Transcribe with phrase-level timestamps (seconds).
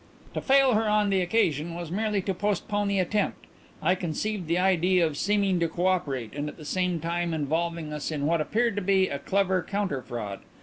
[0.33, 3.45] "To fail her on the occasion was merely to postpone the attempt.
[3.83, 8.09] I conceived the idea of seeming to cooperate and at the same time involving us
[8.09, 10.39] in what appeared to be a clever counter fraud.